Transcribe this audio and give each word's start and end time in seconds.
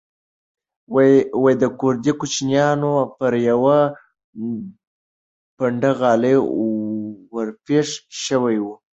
د 1.61 1.63
کوردي 1.79 2.11
کوچیانو 2.19 2.93
پر 3.17 3.33
یوه 3.49 3.77
پنډغالي 5.57 6.35
ورپېښ 7.35 7.87
شوی 8.23 8.57
و. 8.61 8.65